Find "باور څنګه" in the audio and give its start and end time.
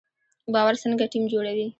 0.53-1.03